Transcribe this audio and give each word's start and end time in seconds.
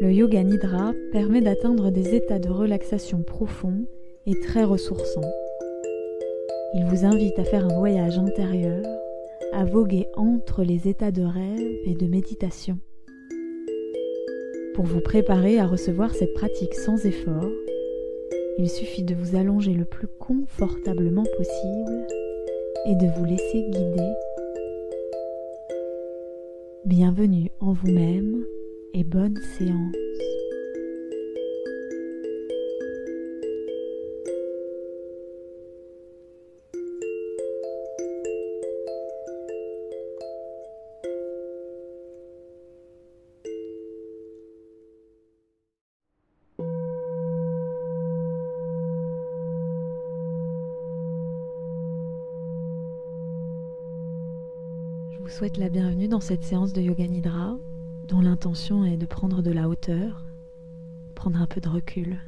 Le 0.00 0.12
yoga 0.12 0.44
nidra 0.44 0.92
permet 1.10 1.40
d'atteindre 1.40 1.90
des 1.90 2.14
états 2.14 2.38
de 2.38 2.48
relaxation 2.48 3.22
profonds 3.22 3.84
et 4.26 4.38
très 4.38 4.62
ressourçants. 4.62 5.28
Il 6.74 6.84
vous 6.84 7.04
invite 7.04 7.36
à 7.36 7.42
faire 7.42 7.64
un 7.64 7.76
voyage 7.76 8.16
intérieur, 8.16 8.84
à 9.52 9.64
voguer 9.64 10.06
entre 10.14 10.62
les 10.62 10.86
états 10.86 11.10
de 11.10 11.22
rêve 11.22 11.80
et 11.84 11.94
de 11.94 12.06
méditation. 12.06 12.78
Pour 14.74 14.84
vous 14.84 15.00
préparer 15.00 15.58
à 15.58 15.66
recevoir 15.66 16.14
cette 16.14 16.34
pratique 16.34 16.74
sans 16.74 17.04
effort, 17.04 17.50
il 18.58 18.70
suffit 18.70 19.02
de 19.02 19.16
vous 19.16 19.34
allonger 19.34 19.74
le 19.74 19.84
plus 19.84 20.06
confortablement 20.20 21.26
possible 21.36 22.06
et 22.86 22.94
de 22.94 23.06
vous 23.16 23.24
laisser 23.24 23.62
guider. 23.68 24.12
Bienvenue 26.84 27.50
en 27.58 27.72
vous-même 27.72 28.44
et 28.94 29.04
bonne 29.04 29.36
séance. 29.56 29.94
vous 55.28 55.34
souhaite 55.34 55.58
la 55.58 55.68
bienvenue 55.68 56.08
dans 56.08 56.20
cette 56.20 56.42
séance 56.42 56.72
de 56.72 56.80
Yoga 56.80 57.06
Nidra 57.06 57.58
dont 58.08 58.20
l'intention 58.22 58.84
est 58.86 58.96
de 58.96 59.04
prendre 59.04 59.42
de 59.42 59.50
la 59.50 59.68
hauteur, 59.68 60.24
prendre 61.14 61.40
un 61.40 61.46
peu 61.46 61.60
de 61.60 61.68
recul. 61.68 62.18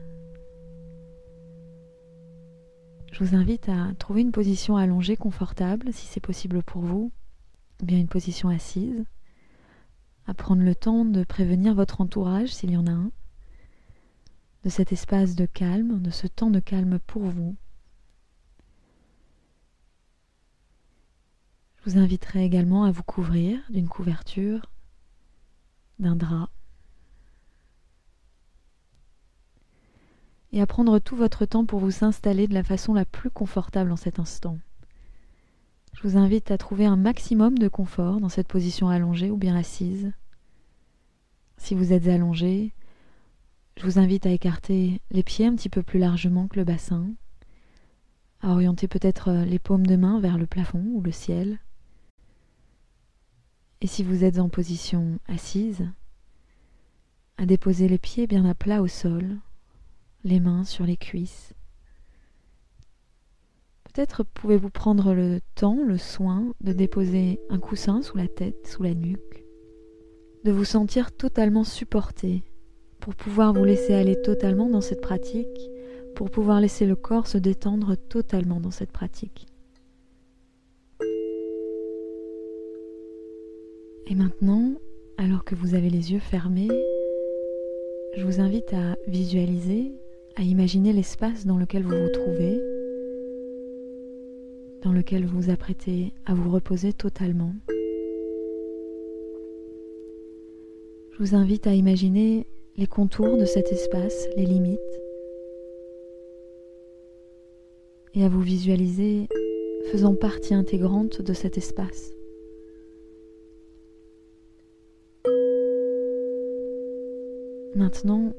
Je 3.10 3.24
vous 3.24 3.34
invite 3.34 3.68
à 3.68 3.94
trouver 3.98 4.20
une 4.20 4.30
position 4.30 4.76
allongée 4.76 5.16
confortable 5.16 5.92
si 5.92 6.06
c'est 6.06 6.20
possible 6.20 6.62
pour 6.62 6.82
vous, 6.82 7.10
ou 7.82 7.86
bien 7.86 7.98
une 7.98 8.08
position 8.08 8.50
assise, 8.50 9.04
à 10.26 10.34
prendre 10.34 10.62
le 10.62 10.74
temps 10.74 11.06
de 11.06 11.24
prévenir 11.24 11.74
votre 11.74 12.02
entourage 12.02 12.54
s'il 12.54 12.70
y 12.70 12.76
en 12.76 12.86
a 12.86 12.92
un, 12.92 13.10
de 14.64 14.68
cet 14.68 14.92
espace 14.92 15.34
de 15.34 15.46
calme, 15.46 16.02
de 16.02 16.10
ce 16.10 16.26
temps 16.26 16.50
de 16.50 16.60
calme 16.60 16.98
pour 17.06 17.22
vous 17.22 17.56
Je 21.82 21.92
vous 21.92 21.98
inviterai 21.98 22.44
également 22.44 22.84
à 22.84 22.90
vous 22.90 23.02
couvrir 23.02 23.58
d'une 23.70 23.88
couverture, 23.88 24.70
d'un 26.00 26.16
drap, 26.16 26.50
et 30.52 30.60
à 30.60 30.66
prendre 30.66 30.98
tout 30.98 31.16
votre 31.16 31.46
temps 31.46 31.64
pour 31.64 31.78
vous 31.78 32.04
installer 32.04 32.48
de 32.48 32.54
la 32.54 32.64
façon 32.64 32.92
la 32.92 33.04
plus 33.04 33.30
confortable 33.30 33.92
en 33.92 33.96
cet 33.96 34.18
instant. 34.18 34.58
Je 35.94 36.02
vous 36.08 36.16
invite 36.16 36.50
à 36.50 36.58
trouver 36.58 36.86
un 36.86 36.96
maximum 36.96 37.58
de 37.58 37.68
confort 37.68 38.20
dans 38.20 38.28
cette 38.28 38.48
position 38.48 38.88
allongée 38.88 39.30
ou 39.30 39.36
bien 39.36 39.54
assise. 39.54 40.12
Si 41.56 41.74
vous 41.74 41.92
êtes 41.92 42.08
allongé, 42.08 42.72
je 43.76 43.84
vous 43.84 43.98
invite 43.98 44.26
à 44.26 44.30
écarter 44.30 45.00
les 45.10 45.22
pieds 45.22 45.46
un 45.46 45.54
petit 45.54 45.68
peu 45.68 45.82
plus 45.82 45.98
largement 45.98 46.48
que 46.48 46.58
le 46.58 46.64
bassin, 46.64 47.06
à 48.40 48.50
orienter 48.50 48.88
peut-être 48.88 49.30
les 49.44 49.58
paumes 49.58 49.86
de 49.86 49.96
main 49.96 50.20
vers 50.20 50.38
le 50.38 50.46
plafond 50.46 50.84
ou 50.94 51.02
le 51.02 51.12
ciel. 51.12 51.58
Et 53.82 53.86
si 53.86 54.02
vous 54.02 54.24
êtes 54.24 54.38
en 54.38 54.48
position 54.48 55.18
assise, 55.26 55.88
à 57.38 57.46
déposer 57.46 57.88
les 57.88 57.98
pieds 57.98 58.26
bien 58.26 58.44
à 58.44 58.54
plat 58.54 58.82
au 58.82 58.88
sol, 58.88 59.38
les 60.24 60.40
mains 60.40 60.64
sur 60.64 60.84
les 60.84 60.98
cuisses. 60.98 61.54
Peut-être 63.84 64.22
pouvez-vous 64.22 64.68
prendre 64.68 65.14
le 65.14 65.40
temps, 65.54 65.78
le 65.82 65.96
soin 65.96 66.52
de 66.60 66.72
déposer 66.72 67.40
un 67.48 67.58
coussin 67.58 68.02
sous 68.02 68.18
la 68.18 68.28
tête, 68.28 68.66
sous 68.66 68.82
la 68.82 68.94
nuque, 68.94 69.44
de 70.44 70.52
vous 70.52 70.66
sentir 70.66 71.12
totalement 71.16 71.64
supporté 71.64 72.44
pour 73.00 73.14
pouvoir 73.14 73.54
vous 73.54 73.64
laisser 73.64 73.94
aller 73.94 74.20
totalement 74.20 74.68
dans 74.68 74.82
cette 74.82 75.00
pratique, 75.00 75.70
pour 76.14 76.30
pouvoir 76.30 76.60
laisser 76.60 76.84
le 76.84 76.96
corps 76.96 77.26
se 77.26 77.38
détendre 77.38 77.96
totalement 77.96 78.60
dans 78.60 78.70
cette 78.70 78.92
pratique. 78.92 79.49
Et 84.10 84.16
maintenant, 84.16 84.72
alors 85.18 85.44
que 85.44 85.54
vous 85.54 85.76
avez 85.76 85.88
les 85.88 86.10
yeux 86.10 86.18
fermés, 86.18 86.66
je 88.16 88.24
vous 88.24 88.40
invite 88.40 88.72
à 88.72 88.96
visualiser, 89.06 89.92
à 90.34 90.42
imaginer 90.42 90.92
l'espace 90.92 91.46
dans 91.46 91.56
lequel 91.56 91.84
vous 91.84 91.96
vous 91.96 92.08
trouvez, 92.08 92.60
dans 94.82 94.90
lequel 94.90 95.26
vous 95.26 95.42
vous 95.42 95.50
apprêtez 95.50 96.12
à 96.26 96.34
vous 96.34 96.50
reposer 96.50 96.92
totalement. 96.92 97.54
Je 101.12 101.18
vous 101.20 101.36
invite 101.36 101.68
à 101.68 101.74
imaginer 101.74 102.48
les 102.78 102.88
contours 102.88 103.36
de 103.36 103.44
cet 103.44 103.70
espace, 103.70 104.26
les 104.36 104.44
limites, 104.44 104.80
et 108.14 108.24
à 108.24 108.28
vous 108.28 108.40
visualiser 108.40 109.28
faisant 109.92 110.16
partie 110.16 110.54
intégrante 110.54 111.22
de 111.22 111.32
cet 111.32 111.56
espace. 111.56 112.10
Maintenant, 117.80 118.34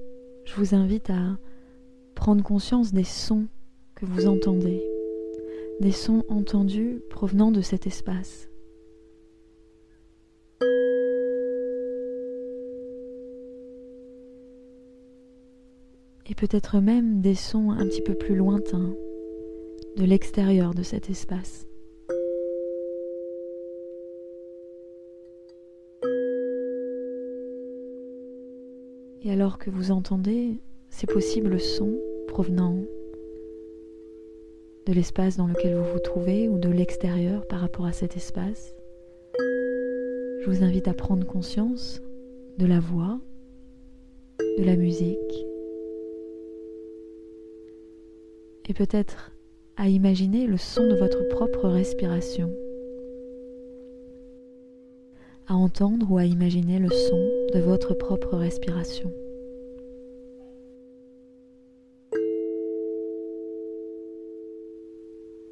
je 0.45 0.53
vous 0.53 0.75
invite 0.75 1.09
à 1.09 1.39
prendre 2.13 2.43
conscience 2.43 2.93
des 2.93 3.03
sons 3.03 3.47
que 3.95 4.05
vous 4.05 4.27
entendez, 4.27 4.87
des 5.79 5.91
sons 5.91 6.23
entendus 6.29 7.01
provenant 7.09 7.51
de 7.51 7.61
cet 7.61 7.87
espace. 7.87 8.51
Et 16.27 16.35
peut-être 16.35 16.79
même 16.79 17.21
des 17.21 17.33
sons 17.33 17.71
un 17.71 17.87
petit 17.87 18.03
peu 18.03 18.13
plus 18.13 18.35
lointains, 18.35 18.93
de 19.97 20.03
l'extérieur 20.03 20.75
de 20.75 20.83
cet 20.83 21.09
espace. 21.09 21.65
Et 29.23 29.31
alors 29.31 29.59
que 29.59 29.69
vous 29.69 29.91
entendez 29.91 30.59
ces 30.89 31.05
possibles 31.05 31.59
sons 31.59 31.95
provenant 32.27 32.75
de 34.87 34.93
l'espace 34.93 35.37
dans 35.37 35.45
lequel 35.45 35.75
vous 35.75 35.93
vous 35.93 35.99
trouvez 35.99 36.49
ou 36.49 36.57
de 36.57 36.69
l'extérieur 36.69 37.47
par 37.47 37.59
rapport 37.59 37.85
à 37.85 37.91
cet 37.91 38.17
espace, 38.17 38.73
je 39.37 40.49
vous 40.49 40.63
invite 40.63 40.87
à 40.87 40.95
prendre 40.95 41.27
conscience 41.27 42.01
de 42.57 42.65
la 42.65 42.79
voix, 42.79 43.19
de 44.57 44.63
la 44.63 44.75
musique 44.75 45.45
et 48.67 48.73
peut-être 48.73 49.31
à 49.77 49.87
imaginer 49.87 50.47
le 50.47 50.57
son 50.57 50.87
de 50.87 50.95
votre 50.95 51.27
propre 51.27 51.67
respiration, 51.67 52.49
à 55.47 55.55
entendre 55.55 56.11
ou 56.11 56.17
à 56.17 56.25
imaginer 56.25 56.79
le 56.79 56.89
son 56.89 57.29
de 57.53 57.59
votre 57.59 57.93
propre 57.93 58.35
respiration. 58.37 59.11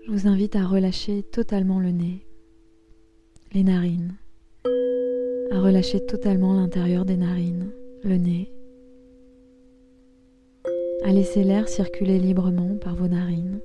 Je 0.05 0.11
vous 0.11 0.27
invite 0.27 0.55
à 0.55 0.65
relâcher 0.65 1.23
totalement 1.23 1.79
le 1.79 1.91
nez, 1.91 2.25
les 3.53 3.63
narines, 3.63 4.15
à 5.51 5.59
relâcher 5.59 6.03
totalement 6.05 6.53
l'intérieur 6.53 7.05
des 7.05 7.17
narines, 7.17 7.71
le 8.03 8.17
nez, 8.17 8.51
à 11.03 11.11
laisser 11.11 11.43
l'air 11.43 11.67
circuler 11.67 12.19
librement 12.19 12.75
par 12.77 12.95
vos 12.95 13.07
narines. 13.07 13.59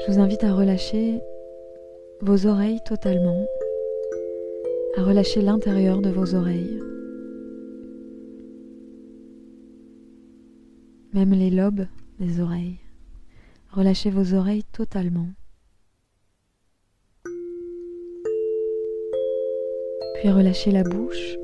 Je 0.00 0.12
vous 0.12 0.18
invite 0.18 0.44
à 0.44 0.54
relâcher 0.54 1.20
vos 2.20 2.46
oreilles 2.46 2.80
totalement, 2.84 3.46
à 4.96 5.02
relâcher 5.02 5.42
l'intérieur 5.42 6.00
de 6.00 6.10
vos 6.10 6.34
oreilles. 6.34 6.80
même 11.12 11.32
les 11.32 11.50
lobes 11.50 11.86
des 12.18 12.40
oreilles. 12.40 12.78
Relâchez 13.72 14.10
vos 14.10 14.34
oreilles 14.34 14.64
totalement. 14.72 15.28
Puis 20.14 20.30
relâchez 20.30 20.70
la 20.70 20.82
bouche, 20.82 21.36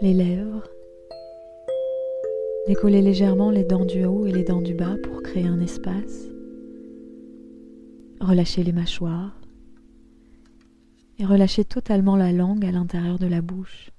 les 0.00 0.14
lèvres. 0.14 0.68
Décollez 2.66 3.02
légèrement 3.02 3.50
les 3.50 3.64
dents 3.64 3.84
du 3.84 4.04
haut 4.04 4.26
et 4.26 4.32
les 4.32 4.44
dents 4.44 4.60
du 4.60 4.74
bas 4.74 4.96
pour 5.02 5.22
créer 5.22 5.46
un 5.46 5.60
espace. 5.60 6.26
Relâchez 8.20 8.62
les 8.62 8.72
mâchoires 8.72 9.40
et 11.18 11.24
relâchez 11.24 11.64
totalement 11.64 12.16
la 12.16 12.32
langue 12.32 12.64
à 12.64 12.70
l'intérieur 12.70 13.18
de 13.18 13.26
la 13.26 13.40
bouche. 13.40 13.90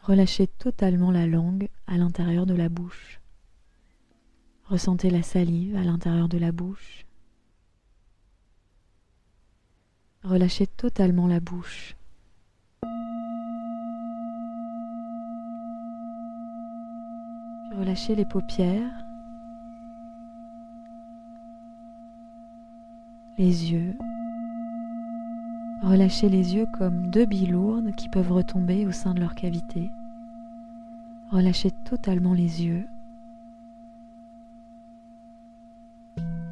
Relâchez 0.00 0.48
totalement 0.48 1.10
la 1.12 1.26
langue 1.26 1.68
à 1.86 1.96
l'intérieur 1.96 2.46
de 2.46 2.54
la 2.54 2.68
bouche. 2.68 3.20
Ressentez 4.64 5.10
la 5.10 5.22
salive 5.22 5.76
à 5.76 5.84
l'intérieur 5.84 6.28
de 6.28 6.38
la 6.38 6.50
bouche. 6.50 7.06
Relâchez 10.24 10.66
totalement 10.66 11.26
la 11.26 11.40
bouche. 11.40 11.96
Puis 17.70 17.71
relâchez 17.82 18.14
les 18.14 18.24
paupières, 18.24 19.04
les 23.36 23.72
yeux. 23.72 23.96
Relâchez 25.82 26.28
les 26.28 26.54
yeux 26.54 26.66
comme 26.66 27.08
deux 27.08 27.24
billes 27.24 27.48
lourdes 27.48 27.90
qui 27.96 28.08
peuvent 28.08 28.30
retomber 28.30 28.86
au 28.86 28.92
sein 28.92 29.14
de 29.14 29.20
leur 29.20 29.34
cavité. 29.34 29.90
Relâchez 31.32 31.72
totalement 31.72 32.34
les 32.34 32.62
yeux. 32.62 32.86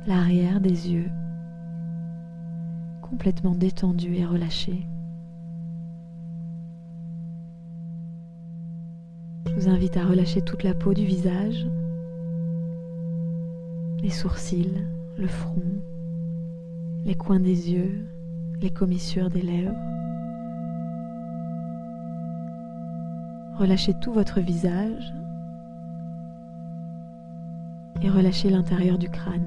L'arrière 0.09 0.61
des 0.61 0.91
yeux 0.91 1.11
complètement 3.03 3.55
détendu 3.55 4.17
et 4.17 4.27
relâché. 4.27 4.85
Je 9.47 9.50
vous 9.61 9.69
invite 9.69 9.99
à 9.99 10.07
relâcher 10.07 10.41
toute 10.41 10.63
la 10.63 10.73
peau 10.73 10.95
du 10.95 11.05
visage, 11.05 11.67
les 14.03 14.09
sourcils, 14.09 14.87
le 15.19 15.27
front, 15.27 15.83
les 17.05 17.15
coins 17.15 17.41
des 17.41 17.71
yeux, 17.71 18.07
les 18.63 18.71
commissures 18.71 19.29
des 19.29 19.43
lèvres. 19.43 19.77
Relâchez 23.59 23.93
tout 24.01 24.15
votre 24.15 24.41
visage 24.41 25.13
et 28.01 28.09
relâchez 28.09 28.49
l'intérieur 28.49 28.97
du 28.97 29.11
crâne. 29.11 29.47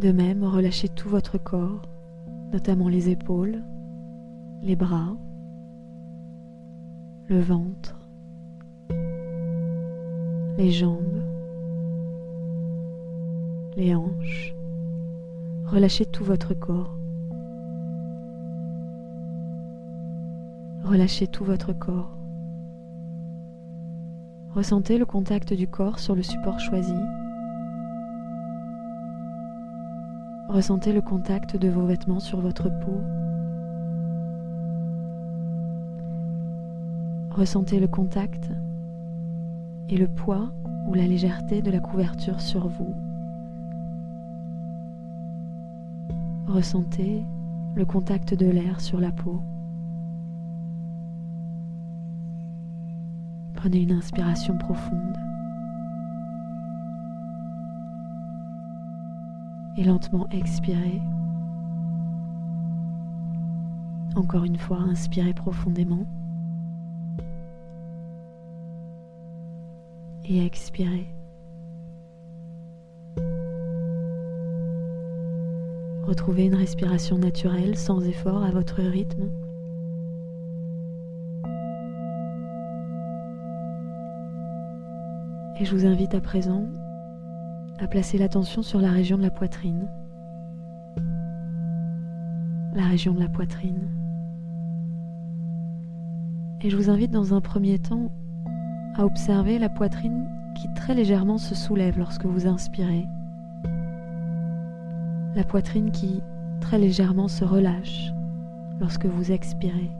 De 0.00 0.10
même, 0.10 0.42
relâchez 0.42 0.88
tout 0.88 1.08
votre 1.08 1.38
corps, 1.38 1.82
notamment 2.50 2.88
les 2.88 3.08
épaules, 3.08 3.62
les 4.62 4.76
bras, 4.76 5.16
le 7.28 7.40
ventre, 7.40 8.08
les 10.56 10.70
jambes, 10.70 11.22
les 13.76 13.94
hanches. 13.94 14.54
Relâchez 15.66 16.06
tout 16.06 16.24
votre 16.24 16.54
corps. 16.54 16.96
Relâchez 20.84 21.26
tout 21.26 21.44
votre 21.44 21.72
corps. 21.72 22.16
Ressentez 24.54 24.98
le 24.98 25.06
contact 25.06 25.52
du 25.52 25.68
corps 25.68 25.98
sur 25.98 26.14
le 26.14 26.22
support 26.22 26.58
choisi 26.58 26.94
Ressentez 30.48 30.94
le 30.94 31.02
contact 31.02 31.56
de 31.56 31.68
vos 31.68 31.84
vêtements 31.84 32.20
sur 32.20 32.40
votre 32.40 32.70
peau. 32.80 33.02
Ressentez 37.38 37.78
le 37.78 37.86
contact 37.86 38.50
et 39.88 39.96
le 39.96 40.08
poids 40.08 40.50
ou 40.88 40.94
la 40.94 41.06
légèreté 41.06 41.62
de 41.62 41.70
la 41.70 41.78
couverture 41.78 42.40
sur 42.40 42.66
vous. 42.66 42.92
Ressentez 46.48 47.24
le 47.76 47.84
contact 47.84 48.34
de 48.34 48.46
l'air 48.46 48.80
sur 48.80 48.98
la 48.98 49.12
peau. 49.12 49.40
Prenez 53.54 53.82
une 53.82 53.92
inspiration 53.92 54.58
profonde. 54.58 55.16
et 59.76 59.84
lentement 59.84 60.26
expirez. 60.32 61.00
Encore 64.16 64.42
une 64.42 64.58
fois, 64.58 64.78
inspirez 64.78 65.32
profondément. 65.32 66.04
Et 70.30 70.44
expirez. 70.44 71.08
Retrouvez 76.02 76.44
une 76.44 76.54
respiration 76.54 77.16
naturelle 77.16 77.78
sans 77.78 78.06
effort 78.06 78.44
à 78.44 78.50
votre 78.50 78.82
rythme. 78.82 79.30
Et 85.58 85.64
je 85.64 85.74
vous 85.74 85.86
invite 85.86 86.14
à 86.14 86.20
présent 86.20 86.66
à 87.78 87.88
placer 87.88 88.18
l'attention 88.18 88.62
sur 88.62 88.82
la 88.82 88.90
région 88.90 89.16
de 89.16 89.22
la 89.22 89.30
poitrine. 89.30 89.88
La 92.74 92.84
région 92.84 93.14
de 93.14 93.20
la 93.20 93.30
poitrine. 93.30 93.88
Et 96.60 96.68
je 96.68 96.76
vous 96.76 96.90
invite 96.90 97.12
dans 97.12 97.32
un 97.32 97.40
premier 97.40 97.78
temps 97.78 98.10
à 98.98 99.04
observer 99.04 99.60
la 99.60 99.68
poitrine 99.68 100.28
qui 100.56 100.68
très 100.74 100.92
légèrement 100.92 101.38
se 101.38 101.54
soulève 101.54 101.96
lorsque 101.98 102.26
vous 102.26 102.48
inspirez. 102.48 103.06
La 105.36 105.44
poitrine 105.44 105.92
qui 105.92 106.20
très 106.60 106.78
légèrement 106.78 107.28
se 107.28 107.44
relâche 107.44 108.10
lorsque 108.80 109.06
vous 109.06 109.30
expirez. 109.30 109.90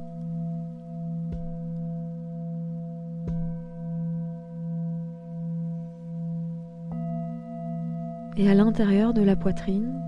Et 8.37 8.51
à 8.51 8.55
l'intérieur 8.55 9.15
de 9.15 9.23
la 9.23 9.37
poitrine, 9.37 10.01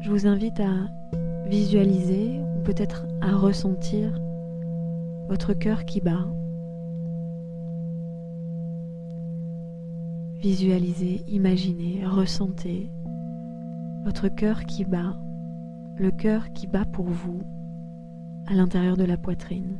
je 0.00 0.10
vous 0.10 0.26
invite 0.26 0.60
à 0.60 0.72
visualiser 1.46 2.40
ou 2.40 2.62
peut-être 2.62 3.06
à 3.20 3.36
ressentir 3.36 4.18
votre 5.28 5.52
cœur 5.52 5.84
qui 5.84 6.00
bat. 6.00 6.24
Visualisez, 10.46 11.24
imaginez, 11.26 12.06
ressentez 12.06 12.88
votre 14.04 14.28
cœur 14.28 14.64
qui 14.64 14.84
bat, 14.84 15.16
le 15.96 16.12
cœur 16.12 16.52
qui 16.52 16.68
bat 16.68 16.84
pour 16.84 17.06
vous 17.06 17.40
à 18.46 18.54
l'intérieur 18.54 18.96
de 18.96 19.02
la 19.02 19.16
poitrine. 19.16 19.76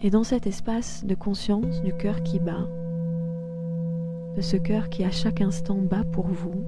Et 0.00 0.08
dans 0.08 0.24
cet 0.24 0.46
espace 0.46 1.04
de 1.04 1.14
conscience 1.14 1.82
du 1.82 1.92
cœur 1.92 2.22
qui 2.22 2.38
bat, 2.38 2.66
de 4.36 4.40
ce 4.40 4.56
cœur 4.56 4.88
qui 4.88 5.04
à 5.04 5.10
chaque 5.10 5.42
instant 5.42 5.82
bat 5.82 6.04
pour 6.12 6.28
vous, 6.28 6.64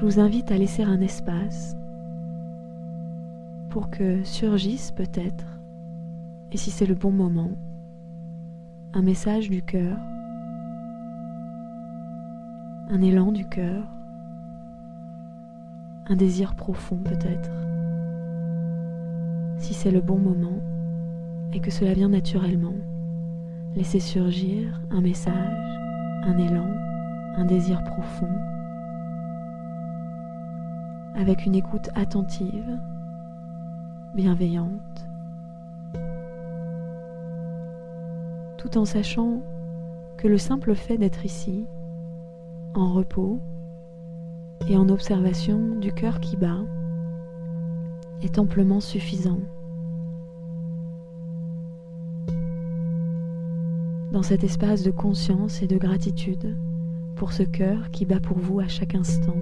je 0.00 0.06
vous 0.06 0.18
invite 0.18 0.50
à 0.50 0.56
laisser 0.56 0.82
un 0.82 1.02
espace 1.02 1.76
pour 3.68 3.90
que 3.90 4.24
surgisse 4.24 4.92
peut-être, 4.92 5.44
et 6.52 6.56
si 6.56 6.70
c'est 6.70 6.86
le 6.86 6.94
bon 6.94 7.10
moment, 7.10 7.50
un 8.94 9.02
message 9.02 9.50
du 9.50 9.60
cœur, 9.60 9.98
un 12.88 13.02
élan 13.02 13.30
du 13.30 13.46
cœur, 13.46 13.84
un 16.08 16.16
désir 16.16 16.54
profond 16.54 16.96
peut-être 16.96 17.50
si 19.58 19.74
c'est 19.74 19.90
le 19.90 20.00
bon 20.00 20.18
moment 20.18 20.62
et 21.52 21.60
que 21.60 21.70
cela 21.70 21.92
vient 21.92 22.08
naturellement. 22.08 22.72
Laissez 23.76 24.00
surgir 24.00 24.80
un 24.90 25.02
message, 25.02 25.78
un 26.24 26.38
élan, 26.38 26.70
un 27.36 27.44
désir 27.44 27.84
profond, 27.84 28.30
avec 31.20 31.44
une 31.44 31.54
écoute 31.54 31.90
attentive, 31.94 32.78
bienveillante, 34.14 35.06
tout 38.56 38.78
en 38.78 38.86
sachant 38.86 39.42
que 40.16 40.28
le 40.28 40.38
simple 40.38 40.74
fait 40.74 40.96
d'être 40.96 41.26
ici, 41.26 41.66
en 42.74 42.94
repos 42.94 43.38
et 44.66 44.78
en 44.78 44.88
observation 44.88 45.76
du 45.76 45.92
cœur 45.92 46.20
qui 46.20 46.38
bat, 46.38 46.60
est 48.22 48.38
amplement 48.38 48.80
suffisant. 48.80 49.40
Dans 54.10 54.22
cet 54.22 54.42
espace 54.42 54.82
de 54.82 54.90
conscience 54.90 55.60
et 55.60 55.66
de 55.66 55.76
gratitude 55.76 56.56
pour 57.14 57.34
ce 57.34 57.42
cœur 57.42 57.90
qui 57.90 58.06
bat 58.06 58.20
pour 58.20 58.38
vous 58.38 58.60
à 58.60 58.68
chaque 58.68 58.94
instant, 58.94 59.36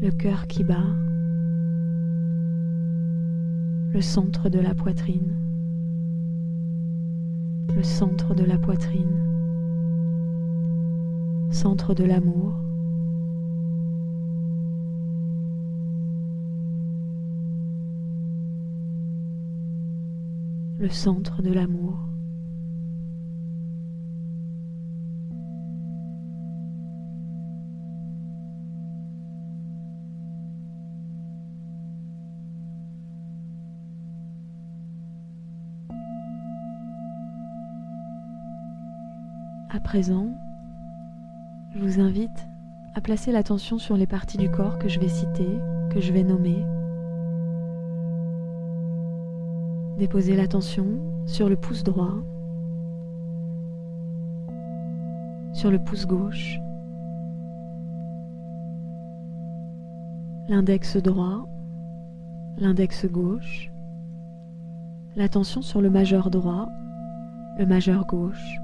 le 0.00 0.10
cœur 0.10 0.46
qui 0.46 0.64
bat, 0.64 0.86
le 3.92 4.00
centre 4.00 4.48
de 4.48 4.60
la 4.60 4.74
poitrine, 4.74 5.36
le 7.74 7.82
centre 7.82 8.34
de 8.34 8.44
la 8.44 8.58
poitrine, 8.58 9.24
centre 11.50 11.94
de 11.94 12.04
l'amour. 12.04 12.54
le 20.78 20.88
centre 20.90 21.42
de 21.42 21.52
l'amour. 21.52 22.07
À 39.70 39.80
présent, 39.80 40.28
je 41.74 41.78
vous 41.78 42.00
invite 42.00 42.48
à 42.94 43.02
placer 43.02 43.32
l'attention 43.32 43.76
sur 43.76 43.98
les 43.98 44.06
parties 44.06 44.38
du 44.38 44.50
corps 44.50 44.78
que 44.78 44.88
je 44.88 44.98
vais 44.98 45.10
citer, 45.10 45.60
que 45.90 46.00
je 46.00 46.10
vais 46.10 46.22
nommer. 46.22 46.64
Déposez 49.98 50.36
l'attention 50.36 50.86
sur 51.26 51.50
le 51.50 51.56
pouce 51.56 51.84
droit, 51.84 52.14
sur 55.52 55.70
le 55.70 55.78
pouce 55.78 56.06
gauche, 56.06 56.58
l'index 60.48 60.96
droit, 60.96 61.46
l'index 62.56 63.04
gauche, 63.04 63.70
l'attention 65.14 65.60
sur 65.60 65.82
le 65.82 65.90
majeur 65.90 66.30
droit, 66.30 66.70
le 67.58 67.66
majeur 67.66 68.06
gauche, 68.06 68.58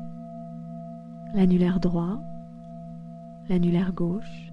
l'annulaire 1.35 1.81
droit, 1.81 2.21
l'annulaire 3.49 3.93
gauche, 3.93 4.53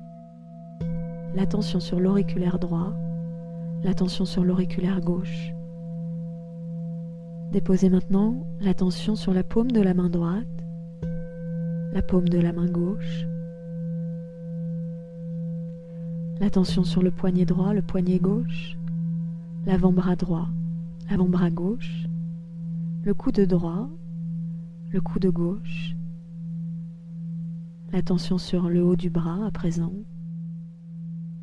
l'attention 1.35 1.79
sur 1.79 1.99
l'auriculaire 1.99 2.57
droit, 2.57 2.91
l'attention 3.83 4.25
sur 4.25 4.43
l'auriculaire 4.43 4.99
gauche. 4.99 5.53
Déposez 7.51 7.89
maintenant 7.89 8.35
l'attention 8.61 9.15
sur 9.15 9.33
la 9.33 9.43
paume 9.43 9.71
de 9.71 9.81
la 9.81 9.93
main 9.93 10.09
droite, 10.09 10.47
la 11.93 12.01
paume 12.01 12.27
de 12.27 12.39
la 12.39 12.51
main 12.51 12.67
gauche, 12.67 13.27
l'attention 16.39 16.83
sur 16.83 17.03
le 17.03 17.11
poignet 17.11 17.45
droit, 17.45 17.73
le 17.73 17.83
poignet 17.83 18.17
gauche, 18.17 18.75
l'avant-bras 19.67 20.15
droit, 20.15 20.47
l'avant-bras 21.11 21.51
gauche, 21.51 22.07
le 23.03 23.13
coude 23.13 23.41
droit, 23.41 23.87
le 24.89 24.99
coude 24.99 25.27
gauche, 25.27 25.95
L'attention 27.91 28.37
sur 28.37 28.69
le 28.69 28.81
haut 28.81 28.95
du 28.95 29.09
bras 29.09 29.45
à 29.45 29.51
présent, 29.51 29.93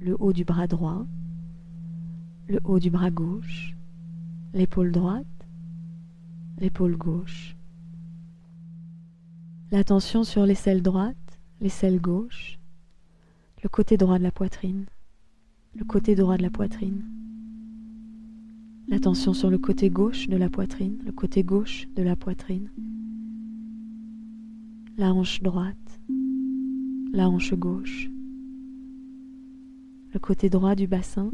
le 0.01 0.17
haut 0.19 0.33
du 0.33 0.47
bras 0.47 0.67
droit, 0.67 1.07
le 2.49 2.59
haut 2.65 2.79
du 2.79 2.89
bras 2.89 3.11
gauche, 3.11 3.77
l'épaule 4.55 4.91
droite, 4.91 5.27
l'épaule 6.57 6.97
gauche. 6.97 7.55
L'attention 9.71 10.25
sur 10.25 10.47
l'aisselle 10.47 10.81
droite, 10.81 11.39
l'aisselle 11.61 12.01
gauche, 12.01 12.59
le 13.63 13.69
côté 13.69 13.99
droit 13.99 14.19
de 14.19 14.23
la 14.23 14.33
poitrine, 14.33 14.87
le 15.75 15.85
côté 15.85 16.15
droit 16.15 16.39
de 16.39 16.43
la 16.43 16.51
poitrine. 16.51 17.05
L'attention 18.89 19.35
sur 19.35 19.51
le 19.51 19.59
côté 19.59 19.91
gauche 19.91 20.29
de 20.29 20.37
la 20.39 20.49
poitrine, 20.49 20.97
le 21.05 21.13
côté 21.13 21.43
gauche 21.43 21.87
de 21.95 22.03
la 22.03 22.17
poitrine. 22.17 22.71
La 24.97 25.13
hanche 25.13 25.43
droite, 25.43 26.01
la 27.13 27.29
hanche 27.29 27.55
gauche, 27.55 28.11
le 30.13 30.19
côté 30.19 30.51
droit 30.51 30.75
du 30.75 30.87
bassin, 30.87 31.31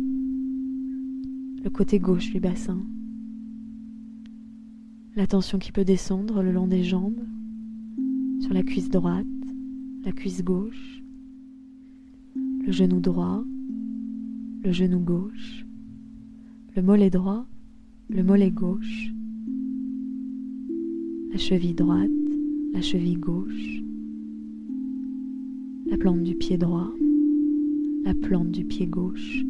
le 1.62 1.70
côté 1.70 1.98
gauche 1.98 2.30
du 2.30 2.38
bassin, 2.38 2.80
la 5.16 5.26
tension 5.26 5.58
qui 5.58 5.72
peut 5.72 5.84
descendre 5.84 6.42
le 6.42 6.52
long 6.52 6.66
des 6.66 6.84
jambes, 6.84 7.24
sur 8.40 8.52
la 8.52 8.62
cuisse 8.62 8.88
droite, 8.88 9.26
la 10.04 10.12
cuisse 10.12 10.44
gauche, 10.44 11.02
le 12.36 12.70
genou 12.70 13.00
droit, 13.00 13.44
le 14.62 14.72
genou 14.72 15.00
gauche, 15.00 15.66
le 16.76 16.82
mollet 16.82 17.10
droit, 17.10 17.46
le 18.10 18.22
mollet 18.22 18.50
gauche, 18.50 19.12
la 21.32 21.38
cheville 21.38 21.74
droite, 21.74 22.10
la 22.72 22.80
cheville 22.80 23.18
gauche, 23.18 23.82
la 25.94 25.98
plante 25.98 26.24
du 26.24 26.34
pied 26.34 26.58
droit, 26.58 26.90
la 28.04 28.14
plante 28.14 28.50
du 28.50 28.64
pied 28.64 28.84
gauche, 28.84 29.44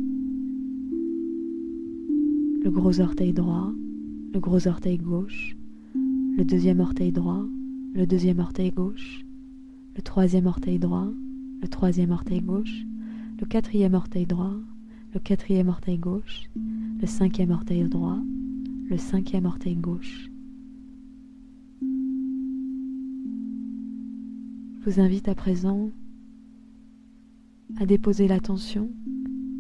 le 2.63 2.71
gros 2.71 3.01
orteil 3.01 3.33
droit, 3.33 3.73
le 4.35 4.41
gros 4.41 4.69
orteil 4.69 4.99
gauche, 4.99 5.57
le 5.95 6.45
deuxième 6.45 6.81
orteil 6.81 7.13
droit, 7.13 7.43
le 7.95 8.07
deuxième 8.07 8.41
orteil 8.41 8.73
gauche, 8.73 9.25
le 9.97 10.03
troisième 10.03 10.45
orteil 10.45 10.79
droit, 10.79 11.09
le 11.63 11.69
troisième 11.69 12.11
orteil 12.11 12.43
gauche, 12.43 12.85
le 13.41 13.47
quatrième 13.47 13.95
orteil 13.95 14.27
droit, 14.27 14.53
le 15.15 15.21
quatrième 15.21 15.69
orteil 15.69 15.97
gauche, 15.97 16.51
le 17.01 17.07
cinquième 17.07 17.53
orteil 17.53 17.85
droit, 17.85 18.19
le 18.91 18.99
cinquième 18.99 19.47
orteil 19.47 19.77
gauche. 19.77 20.29
Je 24.83 24.91
vous 24.91 25.01
invite 25.01 25.29
à 25.29 25.35
présent 25.35 25.91
à 27.79 27.87
déposer 27.87 28.29
l'attention 28.29 28.91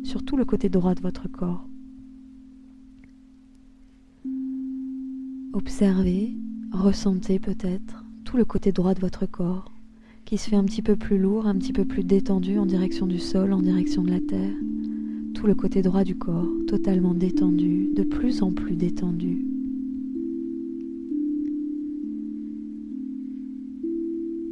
sur 0.04 0.24
tout 0.24 0.36
le 0.36 0.44
côté 0.44 0.68
droit 0.68 0.94
de 0.94 1.00
votre 1.00 1.28
corps. 1.28 1.68
Observez, 5.52 6.34
ressentez 6.72 7.38
peut-être 7.38 8.04
tout 8.24 8.36
le 8.36 8.44
côté 8.44 8.72
droit 8.72 8.94
de 8.94 9.00
votre 9.00 9.26
corps 9.26 9.70
qui 10.24 10.38
se 10.38 10.48
fait 10.48 10.56
un 10.56 10.64
petit 10.64 10.82
peu 10.82 10.96
plus 10.96 11.18
lourd, 11.18 11.46
un 11.46 11.54
petit 11.56 11.72
peu 11.72 11.84
plus 11.84 12.02
détendu 12.02 12.58
en 12.58 12.66
direction 12.66 13.06
du 13.06 13.18
sol, 13.18 13.52
en 13.52 13.60
direction 13.60 14.02
de 14.02 14.10
la 14.10 14.20
terre. 14.20 14.56
Tout 15.34 15.46
le 15.46 15.54
côté 15.54 15.82
droit 15.82 16.04
du 16.04 16.16
corps 16.16 16.48
totalement 16.66 17.14
détendu, 17.14 17.90
de 17.94 18.02
plus 18.02 18.42
en 18.42 18.52
plus 18.52 18.76
détendu. 18.76 19.44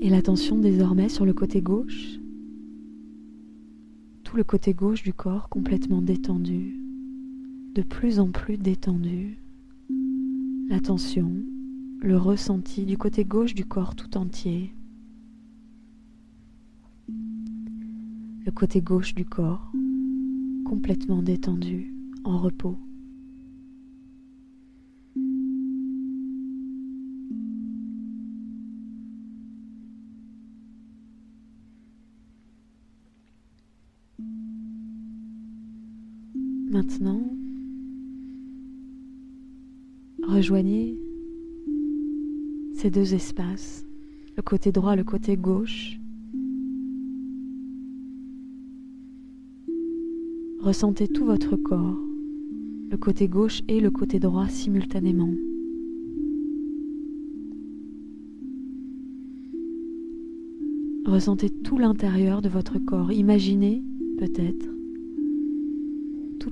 Et 0.03 0.11
l'attention 0.11 0.59
désormais 0.59 1.09
sur 1.09 1.25
le 1.25 1.33
côté 1.33 1.63
gauche, 1.63 2.19
le 4.37 4.45
côté 4.45 4.73
gauche 4.73 5.03
du 5.03 5.13
corps 5.13 5.49
complètement 5.49 6.01
détendu, 6.01 6.81
de 7.75 7.83
plus 7.83 8.19
en 8.19 8.31
plus 8.31 8.57
détendu. 8.57 9.39
L'attention, 10.69 11.33
le 12.01 12.17
ressenti 12.17 12.87
du 12.87 12.97
côté 12.97 13.25
gauche 13.25 13.55
du 13.55 13.65
corps 13.65 13.95
tout 13.95 14.17
entier. 14.17 14.75
Le 17.09 18.51
côté 18.51 18.81
gauche 18.81 19.15
du 19.15 19.25
corps 19.25 19.71
complètement 20.65 21.23
détendu, 21.23 21.95
en 22.25 22.39
repos. 22.39 22.79
Maintenant, 36.93 37.23
rejoignez 40.23 41.01
ces 42.75 42.91
deux 42.91 43.15
espaces, 43.15 43.87
le 44.37 44.43
côté 44.43 44.73
droit, 44.73 44.95
le 44.95 45.03
côté 45.03 45.39
gauche. 45.39 45.99
Ressentez 50.61 51.09
tout 51.09 51.25
votre 51.25 51.57
corps, 51.57 51.99
le 52.91 52.97
côté 52.99 53.27
gauche 53.27 53.63
et 53.69 53.81
le 53.81 53.91
côté 53.91 54.19
droit 54.19 54.49
simultanément. 54.51 55.33
Ressentez 61.07 61.49
tout 61.49 61.79
l'intérieur 61.79 62.43
de 62.43 62.51
votre 62.51 62.79
corps. 62.79 63.13
Imaginez 63.13 63.83
peut-être 64.19 64.82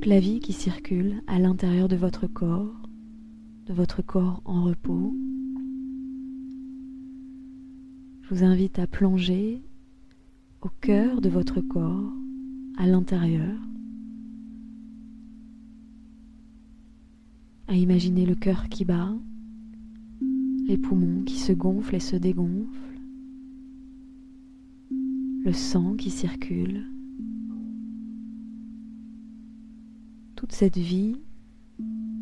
la 0.07 0.21
vie 0.21 0.41
qui 0.41 0.53
circule 0.53 1.23
à 1.27 1.39
l'intérieur 1.39 1.89
de 1.89 1.97
votre 1.97 2.27
corps, 2.27 2.89
de 3.67 3.73
votre 3.73 4.03
corps 4.03 4.41
en 4.45 4.65
repos. 4.65 5.15
Je 8.23 8.35
vous 8.35 8.45
invite 8.45 8.79
à 8.79 8.87
plonger 8.87 9.63
au 10.63 10.69
cœur 10.81 11.21
de 11.21 11.29
votre 11.29 11.61
corps, 11.61 12.13
à 12.77 12.87
l'intérieur, 12.87 13.59
à 17.69 17.75
imaginer 17.75 18.25
le 18.27 18.35
cœur 18.35 18.69
qui 18.69 18.85
bat, 18.85 19.13
les 20.67 20.79
poumons 20.79 21.23
qui 21.25 21.39
se 21.39 21.53
gonflent 21.53 21.97
et 21.97 22.01
se 22.01 22.17
dégonflent, 22.17 23.01
le 25.45 25.53
sang 25.53 25.95
qui 25.97 26.11
circule. 26.11 26.87
Toute 30.41 30.53
cette 30.53 30.79
vie 30.79 31.17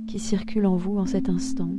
qui 0.08 0.18
circule 0.18 0.66
en 0.66 0.74
vous 0.74 0.98
en 0.98 1.06
cet 1.06 1.28
instant. 1.28 1.70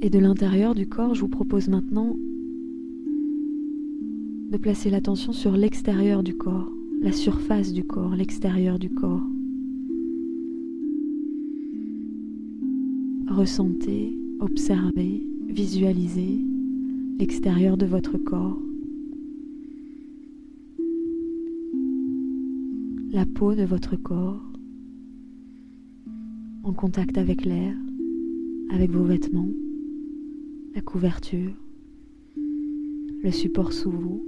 Et 0.00 0.10
de 0.10 0.18
l'intérieur 0.20 0.76
du 0.76 0.86
corps, 0.86 1.16
je 1.16 1.22
vous 1.22 1.28
propose 1.28 1.66
maintenant 1.68 2.16
de 4.52 4.56
placer 4.58 4.90
l'attention 4.90 5.32
sur 5.32 5.56
l'extérieur 5.56 6.22
du 6.22 6.36
corps, 6.36 6.70
la 7.02 7.10
surface 7.10 7.72
du 7.72 7.82
corps, 7.82 8.14
l'extérieur 8.14 8.78
du 8.78 8.90
corps. 8.90 9.26
Ressentez, 13.26 14.16
observez, 14.38 15.26
visualisez 15.48 16.38
l'extérieur 17.18 17.76
de 17.76 17.86
votre 17.86 18.18
corps. 18.18 18.62
La 23.14 23.24
peau 23.26 23.54
de 23.54 23.62
votre 23.62 23.94
corps 23.94 24.42
en 26.64 26.72
contact 26.72 27.16
avec 27.16 27.44
l'air, 27.44 27.76
avec 28.70 28.90
vos 28.90 29.04
vêtements, 29.04 29.52
la 30.74 30.80
couverture, 30.80 31.52
le 33.22 33.30
support 33.30 33.72
sous 33.72 33.92
vous. 33.92 34.26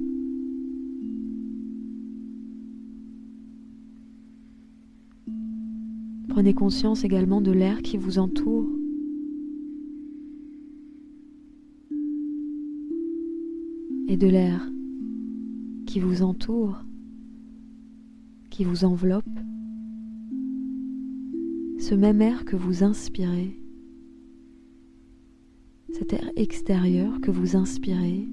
Prenez 6.28 6.54
conscience 6.54 7.02
également 7.02 7.40
de 7.40 7.50
l'air 7.50 7.82
qui 7.82 7.96
vous 7.96 8.20
entoure. 8.20 8.70
Et 14.06 14.16
de 14.16 14.28
l'air 14.28 14.70
qui 15.86 15.98
vous 15.98 16.22
entoure, 16.22 16.84
qui 18.56 18.64
vous 18.64 18.86
enveloppe. 18.86 19.38
Ce 21.78 21.94
même 21.94 22.22
air 22.22 22.46
que 22.46 22.56
vous 22.56 22.84
inspirez, 22.84 23.60
cet 25.92 26.14
air 26.14 26.30
extérieur 26.36 27.20
que 27.20 27.30
vous 27.30 27.54
inspirez 27.54 28.26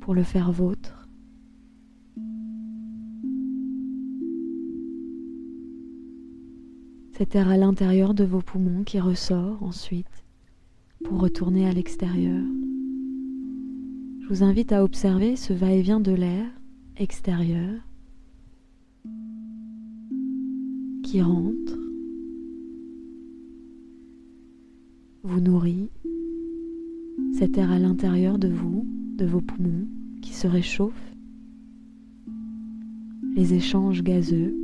pour 0.00 0.14
le 0.14 0.22
faire 0.22 0.52
vôtre. 0.52 1.08
cet 7.16 7.34
air 7.34 7.48
à 7.48 7.56
l'intérieur 7.56 8.12
de 8.12 8.24
vos 8.24 8.42
poumons 8.42 8.84
qui 8.84 9.00
ressort 9.00 9.62
ensuite 9.62 10.26
pour 11.02 11.18
retourner 11.18 11.66
à 11.66 11.72
l'extérieur. 11.72 12.44
Je 14.20 14.28
vous 14.28 14.42
invite 14.42 14.72
à 14.72 14.84
observer 14.84 15.34
ce 15.36 15.54
va-et-vient 15.54 16.00
de 16.00 16.12
l'air 16.12 16.46
extérieur 16.98 17.80
qui 21.16 21.22
rentre, 21.22 21.78
vous 25.22 25.40
nourrit, 25.40 25.88
cet 27.38 27.56
air 27.56 27.70
à 27.70 27.78
l'intérieur 27.78 28.38
de 28.38 28.48
vous, 28.48 28.86
de 29.16 29.24
vos 29.24 29.40
poumons 29.40 29.86
qui 30.20 30.34
se 30.34 30.46
réchauffe, 30.46 31.16
les 33.34 33.54
échanges 33.54 34.02
gazeux 34.02 34.54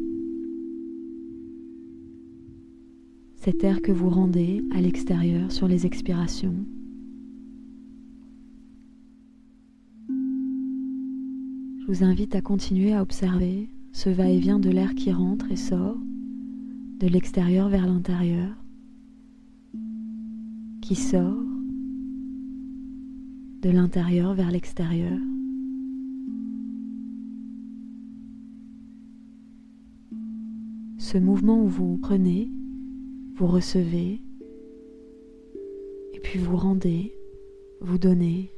cet 3.37 3.65
air 3.65 3.81
que 3.81 3.93
vous 3.93 4.11
rendez 4.11 4.63
à 4.73 4.83
l'extérieur 4.83 5.51
sur 5.51 5.67
les 5.67 5.87
expirations. 5.87 6.67
Je 11.81 11.87
vous 11.87 12.05
invite 12.05 12.35
à 12.35 12.43
continuer 12.43 12.93
à 12.93 13.01
observer 13.01 13.71
ce 13.93 14.11
va-et-vient 14.11 14.59
de 14.59 14.69
l'air 14.69 14.95
qui 14.95 15.13
rentre 15.13 15.51
et 15.51 15.57
sort 15.57 15.97
de 17.03 17.09
l'extérieur 17.09 17.69
vers 17.69 17.85
l'intérieur, 17.85 18.55
qui 20.81 20.95
sort 20.95 21.43
de 23.61 23.71
l'intérieur 23.71 24.35
vers 24.35 24.53
l'extérieur. 24.53 25.19
Ce 30.99 31.19
mouvement 31.19 31.61
où 31.65 31.67
vous 31.67 31.99
prenez 31.99 32.49
vous 33.35 33.49
recevez, 33.49 34.21
et 36.13 36.21
puis 36.21 36.39
vous 36.39 36.57
rendez, 36.57 37.13
vous 37.81 37.99
donnez. 37.99 38.53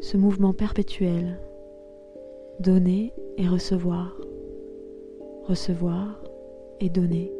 Ce 0.00 0.16
mouvement 0.16 0.52
perpétuel, 0.52 1.40
donner 2.60 3.12
et 3.38 3.48
recevoir, 3.48 4.16
recevoir 5.48 6.21
et 6.82 6.90
donner. 6.90 7.32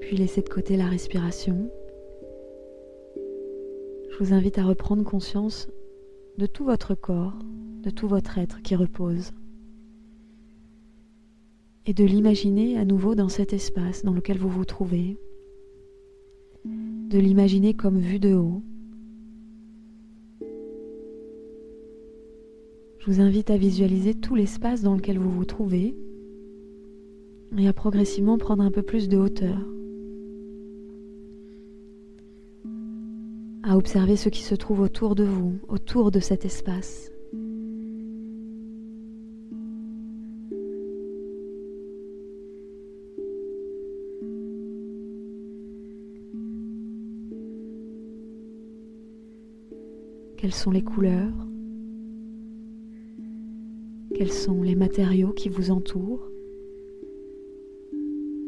puis 0.00 0.18
laissez 0.18 0.42
de 0.42 0.48
côté 0.50 0.76
la 0.76 0.84
respiration. 0.84 1.70
Je 4.10 4.18
vous 4.18 4.34
invite 4.34 4.58
à 4.58 4.64
reprendre 4.64 5.02
conscience 5.02 5.70
de 6.36 6.44
tout 6.44 6.64
votre 6.64 6.94
corps, 6.94 7.32
de 7.84 7.90
tout 7.90 8.08
votre 8.08 8.38
être 8.38 8.62
qui 8.62 8.74
repose. 8.74 9.32
Et 11.86 11.92
de 11.92 12.04
l'imaginer 12.04 12.78
à 12.78 12.84
nouveau 12.84 13.14
dans 13.14 13.28
cet 13.28 13.52
espace 13.52 14.02
dans 14.02 14.14
lequel 14.14 14.38
vous 14.38 14.48
vous 14.48 14.64
trouvez. 14.64 15.18
De 16.64 17.18
l'imaginer 17.18 17.74
comme 17.74 17.98
vu 17.98 18.18
de 18.18 18.34
haut. 18.34 18.62
Je 22.98 23.10
vous 23.10 23.20
invite 23.20 23.50
à 23.50 23.58
visualiser 23.58 24.14
tout 24.14 24.34
l'espace 24.34 24.80
dans 24.80 24.94
lequel 24.94 25.18
vous 25.18 25.30
vous 25.30 25.44
trouvez 25.44 25.94
et 27.58 27.68
à 27.68 27.72
progressivement 27.74 28.38
prendre 28.38 28.62
un 28.62 28.70
peu 28.70 28.82
plus 28.82 29.08
de 29.08 29.18
hauteur. 29.18 29.58
à 33.66 33.78
observer 33.78 34.16
ce 34.16 34.28
qui 34.28 34.42
se 34.42 34.54
trouve 34.54 34.80
autour 34.80 35.14
de 35.14 35.24
vous, 35.24 35.58
autour 35.68 36.10
de 36.10 36.20
cet 36.20 36.44
espace. 36.44 37.13
Quelles 50.44 50.52
sont 50.52 50.72
les 50.72 50.82
couleurs? 50.82 51.32
Quels 54.14 54.30
sont 54.30 54.60
les 54.60 54.74
matériaux 54.74 55.32
qui 55.32 55.48
vous 55.48 55.70
entourent? 55.70 56.28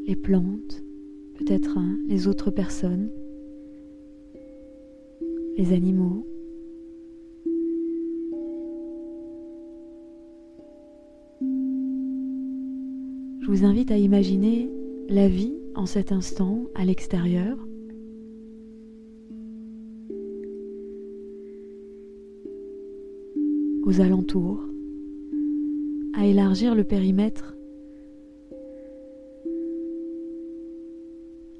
Les 0.06 0.14
plantes 0.14 0.84
Peut-être 1.38 1.78
hein, 1.78 1.98
les 2.06 2.28
autres 2.28 2.50
personnes? 2.50 3.08
Les 5.56 5.72
animaux? 5.72 6.26
Je 13.40 13.46
vous 13.46 13.64
invite 13.64 13.90
à 13.90 13.96
imaginer 13.96 14.70
la 15.08 15.28
vie 15.28 15.56
en 15.74 15.86
cet 15.86 16.12
instant 16.12 16.66
à 16.74 16.84
l'extérieur. 16.84 17.65
Aux 23.86 24.00
alentours, 24.00 24.64
à 26.14 26.26
élargir 26.26 26.74
le 26.74 26.82
périmètre, 26.82 27.56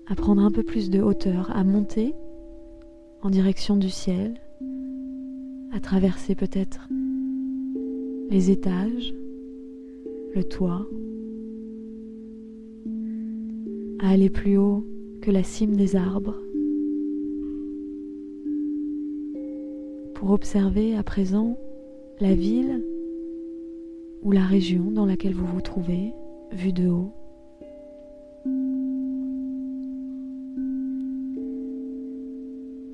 à 0.09 0.15
prendre 0.17 0.43
un 0.43 0.51
peu 0.51 0.65
plus 0.65 0.91
de 0.91 1.01
hauteur, 1.01 1.57
à 1.57 1.63
monter 1.63 2.15
en 3.23 3.31
direction 3.31 3.77
du 3.77 3.91
ciel, 3.91 4.41
à 5.73 5.79
traverser 5.79 6.35
peut-être 6.35 6.89
les 8.29 8.51
étages, 8.51 9.15
le 10.35 10.43
toit, 10.43 10.85
à 14.01 14.11
aller 14.11 14.31
plus 14.31 14.59
haut 14.59 14.85
que 15.23 15.31
la 15.31 15.45
cime 15.45 15.77
des 15.77 15.95
arbres, 15.95 16.43
pour 20.15 20.33
observer 20.33 20.97
à 20.97 21.05
présent 21.05 21.57
la 22.21 22.35
ville 22.35 22.83
ou 24.23 24.33
la 24.33 24.45
région 24.45 24.91
dans 24.91 25.05
laquelle 25.05 25.35
vous 25.35 25.47
vous 25.47 25.61
trouvez, 25.61 26.13
vue 26.53 26.73
de 26.73 26.89
haut. 26.89 27.13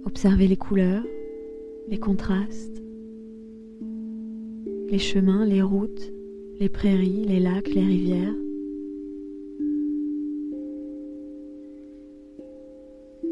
Observez 0.04 0.48
les 0.48 0.56
couleurs, 0.56 1.04
les 1.88 1.98
contrastes, 1.98 2.82
les 4.90 4.98
chemins, 4.98 5.44
les 5.46 5.62
routes, 5.62 6.12
les 6.58 6.68
prairies, 6.68 7.24
les 7.24 7.40
lacs, 7.40 7.68
les 7.68 7.84
rivières. 7.84 8.34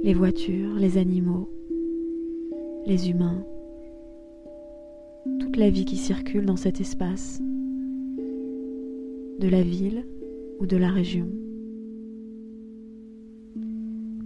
Les 0.03 0.15
voitures, 0.15 0.75
les 0.77 0.97
animaux, 0.97 1.51
les 2.87 3.11
humains, 3.11 3.45
toute 5.39 5.57
la 5.57 5.71
vie 5.71 5.85
qui 5.85 5.97
circule 5.97 6.47
dans 6.47 6.57
cet 6.57 6.81
espace, 6.81 7.41
de 9.39 9.49
la 9.49 9.63
ville 9.63 10.07
ou 10.59 10.67
de 10.67 10.77
la 10.77 10.91
région. 10.91 11.29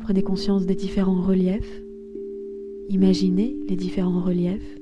Prenez 0.00 0.22
conscience 0.22 0.66
des 0.66 0.74
différents 0.74 1.22
reliefs, 1.22 1.82
imaginez 2.88 3.56
les 3.68 3.76
différents 3.76 4.20
reliefs 4.20 4.78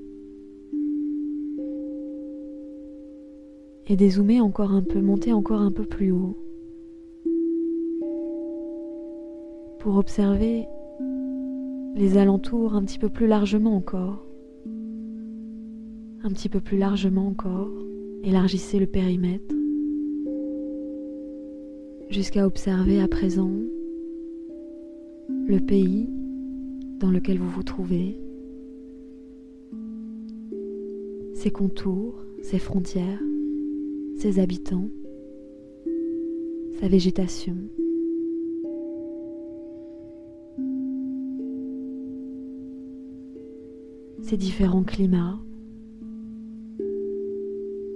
et 3.87 3.97
dézoomer 3.97 4.41
encore 4.41 4.73
un 4.73 4.83
peu, 4.83 5.01
monter 5.01 5.33
encore 5.33 5.61
un 5.61 5.71
peu 5.71 5.85
plus 5.85 6.13
haut 6.13 6.37
pour 9.79 9.97
observer 9.97 10.65
les 11.95 12.17
alentours 12.17 12.75
un 12.75 12.85
petit 12.85 12.99
peu 12.99 13.09
plus 13.09 13.27
largement 13.27 13.77
encore. 13.77 14.25
Un 16.25 16.31
petit 16.31 16.49
peu 16.49 16.61
plus 16.61 16.79
largement 16.79 17.27
encore, 17.27 17.71
élargissez 18.23 18.79
le 18.79 18.87
périmètre 18.87 19.55
jusqu'à 22.11 22.47
observer 22.47 23.01
à 23.01 23.09
présent 23.09 23.51
le 25.29 25.59
pays 25.59 26.09
dans 27.01 27.11
lequel 27.11 27.39
vous 27.39 27.51
vous 27.51 27.65
trouvez, 27.65 28.21
ses 31.35 31.51
contours, 31.51 32.25
ses 32.43 32.61
frontières, 32.61 33.21
ses 34.17 34.39
habitants, 34.39 34.91
sa 36.81 36.87
végétation. 36.89 37.57
ses 44.23 44.37
différents 44.37 44.85
climats, 44.85 45.41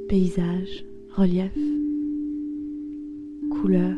paysages, 0.08 0.84
reliefs, 1.16 1.52
couleurs. 3.50 3.96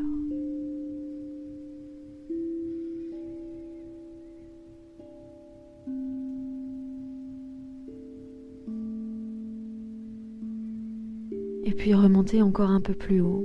Et 11.65 11.73
puis 11.73 11.93
remonter 11.95 12.41
encore 12.41 12.71
un 12.71 12.81
peu 12.81 12.95
plus 12.95 13.21
haut 13.21 13.45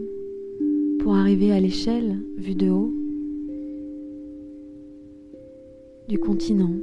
pour 0.99 1.15
arriver 1.15 1.51
à 1.51 1.59
l'échelle 1.59 2.19
vue 2.37 2.55
de 2.55 2.69
haut 2.69 2.93
du 6.07 6.17
continent 6.17 6.75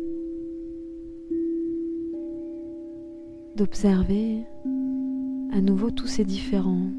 d'observer 3.56 4.44
à 5.52 5.60
nouveau 5.60 5.90
tous 5.90 6.06
ces 6.06 6.24
différents 6.24 6.90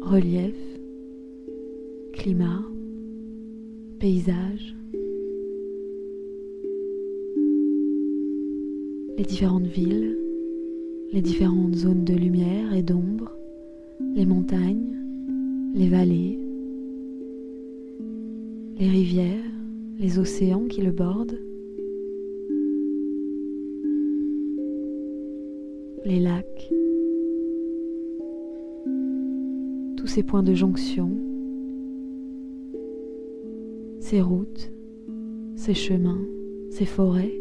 reliefs, 0.00 0.54
climats, 2.14 2.64
paysages, 3.98 4.74
les 9.18 9.24
différentes 9.24 9.66
villes, 9.66 10.18
les 11.12 11.20
différentes 11.20 11.74
zones 11.74 12.04
de 12.04 12.14
lumière 12.14 12.72
et 12.74 12.82
d'ombre, 12.82 13.36
les 14.14 14.24
montagnes, 14.24 14.98
les 15.74 15.88
vallées, 15.88 16.38
les 18.78 18.88
rivières, 18.88 19.52
les 19.98 20.18
océans 20.18 20.66
qui 20.68 20.80
le 20.80 20.90
bordent, 20.90 21.38
les 26.04 26.20
lacs, 26.20 26.70
tous 30.04 30.08
ces 30.08 30.22
points 30.22 30.42
de 30.42 30.52
jonction, 30.52 31.10
ces 34.00 34.20
routes, 34.20 34.70
ces 35.56 35.72
chemins, 35.72 36.20
ces 36.68 36.84
forêts. 36.84 37.32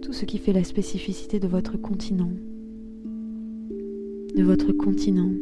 Tout 0.00 0.14
ce 0.14 0.24
qui 0.24 0.38
fait 0.38 0.54
la 0.54 0.64
spécificité 0.64 1.38
de 1.38 1.46
votre 1.46 1.76
continent, 1.76 2.32
de 4.34 4.42
votre 4.42 4.72
continent. 4.72 5.32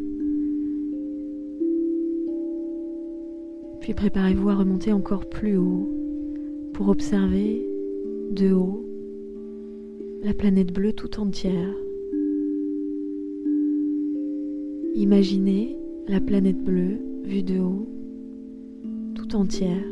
Puis 3.79 3.95
préparez-vous 3.95 4.49
à 4.49 4.57
remonter 4.57 4.93
encore 4.93 5.29
plus 5.29 5.57
haut 5.59 5.89
pour 6.73 6.89
observer 6.89 7.65
de 8.33 8.53
haut 8.53 8.85
la 10.23 10.33
planète 10.35 10.73
bleue 10.73 10.93
tout 10.93 11.19
entière. 11.19 11.75
Imaginez 14.95 15.77
la 16.07 16.21
planète 16.21 16.63
bleue 16.63 16.99
vue 17.25 17.43
de 17.43 17.59
haut 17.59 17.89
tout 19.17 19.35
entière. 19.35 19.85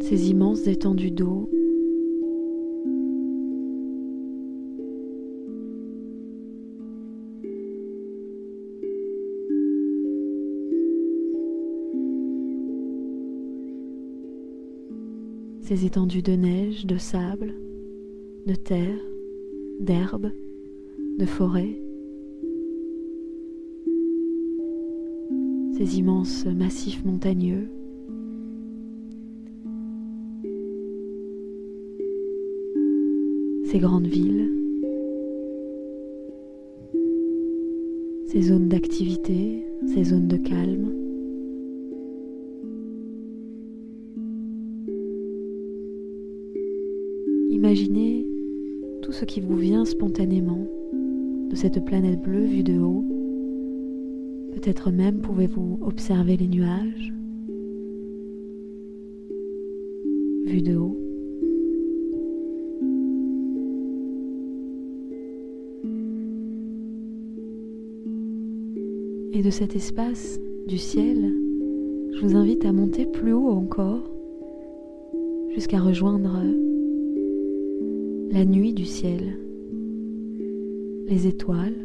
Ces 0.00 0.30
immenses 0.30 0.66
étendues 0.66 1.10
d'eau 1.10 1.50
ces 15.66 15.84
étendues 15.84 16.22
de 16.22 16.34
neige, 16.34 16.86
de 16.86 16.96
sable, 16.96 17.52
de 18.46 18.54
terre, 18.54 19.00
d'herbe, 19.80 20.30
de 21.18 21.26
forêt, 21.26 21.82
ces 25.76 25.98
immenses 25.98 26.46
massifs 26.46 27.04
montagneux, 27.04 27.68
ces 33.64 33.80
grandes 33.80 34.06
villes, 34.06 34.48
ces 38.26 38.42
zones 38.42 38.68
d'activité, 38.68 39.66
ces 39.92 40.04
zones 40.04 40.28
de 40.28 40.36
calme. 40.36 41.05
Imaginez 47.76 48.26
tout 49.02 49.12
ce 49.12 49.26
qui 49.26 49.42
vous 49.42 49.54
vient 49.54 49.84
spontanément 49.84 50.66
de 51.50 51.54
cette 51.54 51.84
planète 51.84 52.22
bleue 52.22 52.46
vue 52.46 52.62
de 52.62 52.78
haut. 52.78 53.04
Peut-être 54.54 54.90
même 54.90 55.20
pouvez-vous 55.20 55.80
observer 55.82 56.38
les 56.38 56.48
nuages 56.48 57.12
vus 60.46 60.62
de 60.62 60.74
haut. 60.74 60.96
Et 69.34 69.42
de 69.42 69.50
cet 69.50 69.76
espace 69.76 70.40
du 70.66 70.78
ciel, 70.78 71.30
je 72.14 72.24
vous 72.24 72.36
invite 72.36 72.64
à 72.64 72.72
monter 72.72 73.04
plus 73.04 73.34
haut 73.34 73.50
encore 73.50 74.10
jusqu'à 75.50 75.78
rejoindre 75.78 76.40
la 78.30 78.44
nuit 78.44 78.72
du 78.72 78.84
ciel, 78.84 79.38
les 81.08 81.26
étoiles, 81.26 81.76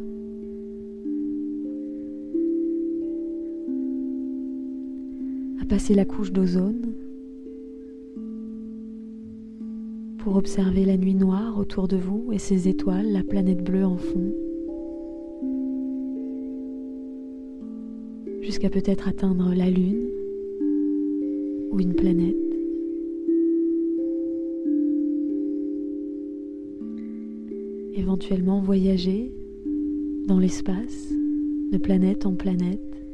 à 5.60 5.64
passer 5.66 5.94
la 5.94 6.04
couche 6.04 6.32
d'ozone 6.32 6.92
pour 10.18 10.36
observer 10.36 10.84
la 10.84 10.96
nuit 10.96 11.14
noire 11.14 11.58
autour 11.58 11.88
de 11.88 11.96
vous 11.96 12.30
et 12.32 12.38
ses 12.38 12.68
étoiles, 12.68 13.12
la 13.12 13.22
planète 13.22 13.62
bleue 13.62 13.84
en 13.84 13.96
fond. 13.96 14.32
jusqu'à 18.42 18.68
peut-être 18.68 19.08
atteindre 19.08 19.54
la 19.54 19.70
Lune 19.70 20.10
ou 21.70 21.80
une 21.80 21.94
planète. 21.94 22.41
Éventuellement 28.22 28.60
voyager 28.60 29.32
dans 30.28 30.38
l'espace, 30.38 31.12
de 31.72 31.76
planète 31.76 32.24
en 32.24 32.34
planète, 32.34 33.04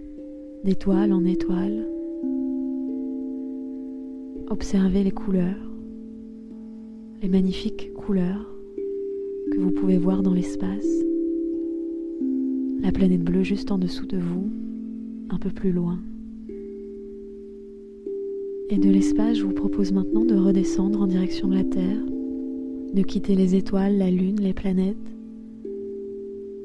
d'étoile 0.64 1.14
en 1.14 1.24
étoile. 1.24 1.88
Observez 4.50 5.04
les 5.04 5.10
couleurs, 5.10 5.72
les 7.22 7.30
magnifiques 7.30 7.90
couleurs 7.94 8.54
que 9.50 9.58
vous 9.58 9.70
pouvez 9.70 9.96
voir 9.96 10.22
dans 10.22 10.34
l'espace. 10.34 10.86
La 12.82 12.92
planète 12.92 13.24
bleue 13.24 13.44
juste 13.44 13.72
en 13.72 13.78
dessous 13.78 14.06
de 14.06 14.18
vous, 14.18 14.50
un 15.30 15.38
peu 15.38 15.48
plus 15.48 15.72
loin. 15.72 15.98
Et 18.68 18.76
de 18.76 18.90
l'espace, 18.90 19.38
je 19.38 19.44
vous 19.46 19.54
propose 19.54 19.90
maintenant 19.90 20.26
de 20.26 20.34
redescendre 20.34 21.00
en 21.00 21.06
direction 21.06 21.48
de 21.48 21.54
la 21.54 21.64
Terre, 21.64 22.02
de 22.94 23.02
quitter 23.02 23.34
les 23.34 23.54
étoiles, 23.54 23.98
la 23.98 24.10
Lune, 24.10 24.40
les 24.40 24.54
planètes, 24.54 24.96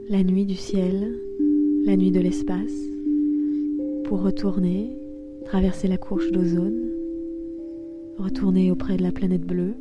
la 0.10 0.24
nuit 0.24 0.46
du 0.46 0.56
ciel, 0.56 1.20
la 1.86 1.98
nuit 1.98 2.12
de 2.12 2.20
l'espace, 2.20 2.74
pour 4.06 4.22
retourner, 4.22 4.96
traverser 5.46 5.88
la 5.88 5.98
couche 5.98 6.32
d'ozone, 6.32 6.90
retourner 8.18 8.72
auprès 8.72 8.98
de 8.98 9.04
la 9.04 9.12
planète 9.12 9.46
bleue, 9.46 9.76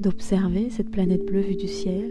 d'observer 0.00 0.70
cette 0.70 0.90
planète 0.90 1.24
bleue 1.26 1.40
vue 1.40 1.56
du 1.56 1.68
ciel, 1.68 2.10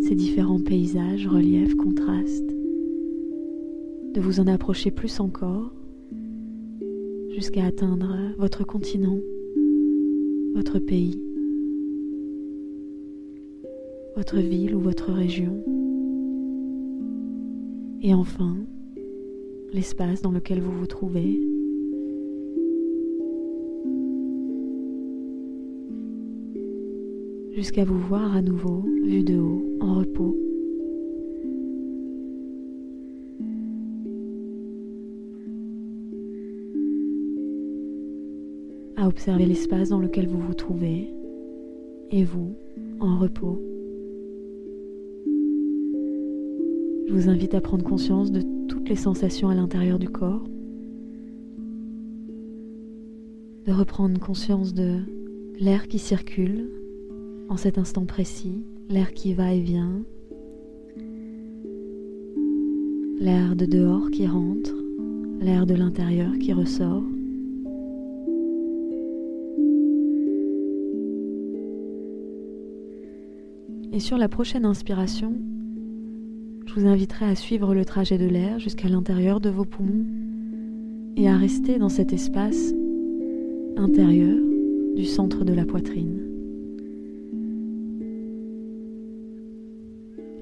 ses 0.00 0.14
différents 0.14 0.60
paysages, 0.60 1.26
reliefs, 1.26 1.74
contrastes, 1.76 2.54
de 4.14 4.20
vous 4.20 4.40
en 4.40 4.46
approcher 4.46 4.90
plus 4.90 5.20
encore 5.20 5.72
jusqu'à 7.30 7.66
atteindre 7.66 8.16
votre 8.38 8.64
continent, 8.64 9.18
votre 10.58 10.80
pays, 10.80 11.22
votre 14.16 14.38
ville 14.38 14.74
ou 14.74 14.80
votre 14.80 15.12
région. 15.12 15.62
Et 18.02 18.12
enfin, 18.12 18.56
l'espace 19.72 20.20
dans 20.20 20.32
lequel 20.32 20.60
vous 20.60 20.72
vous 20.72 20.88
trouvez. 20.88 21.40
Jusqu'à 27.52 27.84
vous 27.84 28.00
voir 28.00 28.34
à 28.34 28.42
nouveau, 28.42 28.84
vu 29.04 29.22
de 29.22 29.38
haut, 29.38 29.64
en 29.78 29.94
repos. 29.94 30.36
À 39.08 39.10
observer 39.10 39.46
l'espace 39.46 39.88
dans 39.88 40.00
lequel 40.00 40.28
vous 40.28 40.38
vous 40.38 40.52
trouvez 40.52 41.10
et 42.10 42.24
vous 42.24 42.54
en 43.00 43.18
repos. 43.18 43.58
Je 47.06 47.14
vous 47.14 47.30
invite 47.30 47.54
à 47.54 47.62
prendre 47.62 47.84
conscience 47.84 48.30
de 48.30 48.42
toutes 48.68 48.86
les 48.86 48.96
sensations 48.96 49.48
à 49.48 49.54
l'intérieur 49.54 49.98
du 49.98 50.10
corps, 50.10 50.44
de 53.64 53.72
reprendre 53.72 54.20
conscience 54.20 54.74
de 54.74 54.98
l'air 55.58 55.88
qui 55.88 55.98
circule 55.98 56.68
en 57.48 57.56
cet 57.56 57.78
instant 57.78 58.04
précis, 58.04 58.62
l'air 58.90 59.14
qui 59.14 59.32
va 59.32 59.54
et 59.54 59.60
vient, 59.60 60.02
l'air 63.18 63.56
de 63.56 63.64
dehors 63.64 64.10
qui 64.10 64.26
rentre, 64.26 64.74
l'air 65.40 65.64
de 65.64 65.74
l'intérieur 65.74 66.38
qui 66.38 66.52
ressort. 66.52 67.04
Et 73.92 74.00
sur 74.00 74.18
la 74.18 74.28
prochaine 74.28 74.66
inspiration, 74.66 75.34
je 76.66 76.74
vous 76.74 76.86
inviterai 76.86 77.24
à 77.24 77.34
suivre 77.34 77.74
le 77.74 77.86
trajet 77.86 78.18
de 78.18 78.26
l'air 78.26 78.58
jusqu'à 78.58 78.88
l'intérieur 78.88 79.40
de 79.40 79.48
vos 79.48 79.64
poumons 79.64 80.04
et 81.16 81.28
à 81.28 81.36
rester 81.36 81.78
dans 81.78 81.88
cet 81.88 82.12
espace 82.12 82.74
intérieur 83.76 84.36
du 84.94 85.04
centre 85.06 85.44
de 85.44 85.54
la 85.54 85.64
poitrine. 85.64 86.20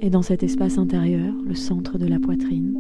Et 0.01 0.11
dans 0.11 0.23
cet 0.23 0.43
espace 0.43 0.77
intérieur, 0.77 1.33
le 1.47 1.55
centre 1.55 1.99
de 1.99 2.07
la 2.07 2.19
poitrine, 2.19 2.75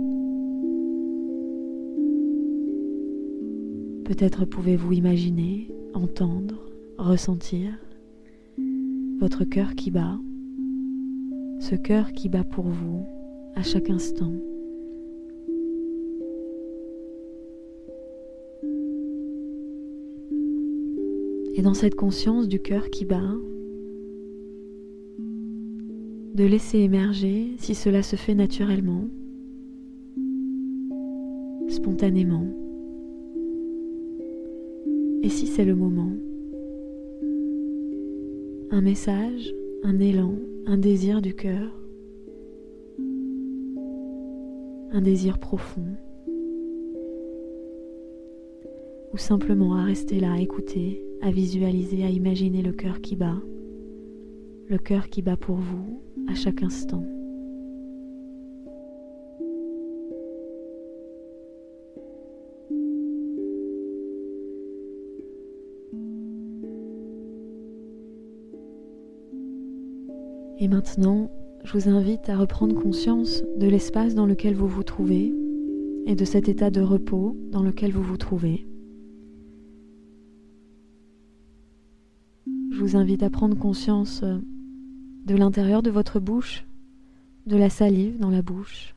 peut-être 4.04 4.44
pouvez-vous 4.44 4.92
imaginer, 4.92 5.68
entendre, 5.94 6.56
ressentir 6.98 7.70
votre 9.18 9.44
cœur 9.44 9.74
qui 9.74 9.90
bat 9.90 10.18
ce 11.60 11.74
cœur 11.74 12.12
qui 12.12 12.28
bat 12.28 12.44
pour 12.44 12.64
vous 12.64 13.06
à 13.54 13.62
chaque 13.62 13.90
instant. 13.90 14.32
Et 21.54 21.62
dans 21.62 21.74
cette 21.74 21.94
conscience 21.94 22.48
du 22.48 22.60
cœur 22.60 22.90
qui 22.90 23.04
bat, 23.04 23.32
de 26.34 26.44
laisser 26.44 26.80
émerger, 26.80 27.54
si 27.56 27.74
cela 27.74 28.02
se 28.02 28.14
fait 28.14 28.34
naturellement, 28.34 29.08
spontanément, 31.68 32.46
et 35.22 35.30
si 35.30 35.46
c'est 35.46 35.64
le 35.64 35.74
moment, 35.74 36.12
un 38.70 38.82
message, 38.82 39.54
un 39.82 39.98
élan, 39.98 40.34
un 40.68 40.78
désir 40.78 41.22
du 41.22 41.32
cœur, 41.32 41.70
un 44.90 45.00
désir 45.00 45.38
profond, 45.38 45.86
ou 49.12 49.16
simplement 49.16 49.76
à 49.76 49.84
rester 49.84 50.18
là, 50.18 50.32
à 50.32 50.40
écouter, 50.40 51.04
à 51.22 51.30
visualiser, 51.30 52.02
à 52.02 52.10
imaginer 52.10 52.62
le 52.62 52.72
cœur 52.72 53.00
qui 53.00 53.14
bat, 53.14 53.40
le 54.68 54.78
cœur 54.78 55.08
qui 55.08 55.22
bat 55.22 55.36
pour 55.36 55.56
vous 55.56 56.02
à 56.28 56.34
chaque 56.34 56.64
instant. 56.64 57.04
Et 70.66 70.68
maintenant, 70.68 71.30
je 71.62 71.78
vous 71.78 71.88
invite 71.88 72.28
à 72.28 72.36
reprendre 72.36 72.74
conscience 72.74 73.44
de 73.56 73.68
l'espace 73.68 74.16
dans 74.16 74.26
lequel 74.26 74.56
vous 74.56 74.66
vous 74.66 74.82
trouvez 74.82 75.32
et 76.06 76.16
de 76.16 76.24
cet 76.24 76.48
état 76.48 76.70
de 76.70 76.80
repos 76.80 77.36
dans 77.52 77.62
lequel 77.62 77.92
vous 77.92 78.02
vous 78.02 78.16
trouvez. 78.16 78.66
Je 82.48 82.80
vous 82.80 82.96
invite 82.96 83.22
à 83.22 83.30
prendre 83.30 83.56
conscience 83.56 84.24
de 84.24 85.36
l'intérieur 85.36 85.84
de 85.84 85.90
votre 85.90 86.18
bouche, 86.18 86.66
de 87.46 87.56
la 87.56 87.70
salive 87.70 88.18
dans 88.18 88.30
la 88.30 88.42
bouche. 88.42 88.96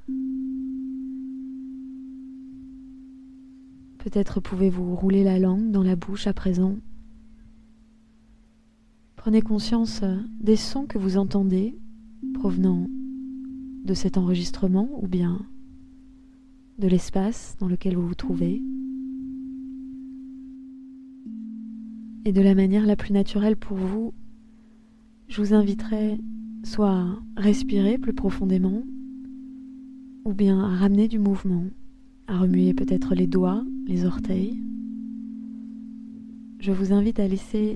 Peut-être 3.99 4.39
pouvez-vous 4.39 4.95
rouler 4.95 5.23
la 5.23 5.37
langue 5.37 5.69
dans 5.69 5.83
la 5.83 5.95
bouche 5.95 6.25
à 6.25 6.33
présent 6.33 6.77
Prenez 9.19 9.41
conscience 9.41 9.99
euh, 10.01 10.15
des 10.39 10.55
sons 10.55 10.85
que 10.85 10.97
vous 10.97 11.17
entendez 11.17 11.77
provenant 12.35 12.87
de 13.83 13.93
cet 13.93 14.17
enregistrement 14.17 14.87
ou 15.01 15.09
bien 15.09 15.45
de 16.77 16.87
l'espace 16.87 17.57
dans 17.59 17.67
lequel 17.67 17.97
vous 17.97 18.07
vous 18.07 18.15
trouvez 18.15 18.63
et 22.23 22.31
de 22.31 22.41
la 22.41 22.55
manière 22.55 22.85
la 22.85 22.95
plus 22.95 23.11
naturelle 23.11 23.57
pour 23.57 23.75
vous, 23.75 24.13
je 25.27 25.41
vous 25.41 25.53
inviterai 25.53 26.17
soit 26.63 26.89
à 26.89 27.19
respirer 27.35 27.97
plus 27.97 28.13
profondément 28.13 28.83
ou 30.23 30.31
bien 30.31 30.61
à 30.63 30.77
ramener 30.77 31.09
du 31.09 31.19
mouvement, 31.19 31.65
à 32.27 32.39
remuer 32.39 32.73
peut-être 32.73 33.15
les 33.15 33.27
doigts, 33.27 33.65
les 33.85 34.05
orteils. 34.05 34.63
Je 36.61 36.71
vous 36.71 36.93
invite 36.93 37.19
à 37.19 37.27
laisser 37.27 37.75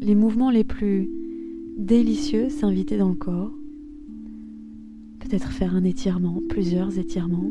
les 0.00 0.14
mouvements 0.14 0.50
les 0.50 0.64
plus 0.64 1.10
délicieux 1.76 2.48
s'inviter 2.48 2.96
dans 2.96 3.08
le 3.08 3.14
corps. 3.14 3.52
Peut-être 5.20 5.50
faire 5.50 5.74
un 5.74 5.84
étirement, 5.84 6.40
plusieurs 6.48 6.98
étirements, 6.98 7.50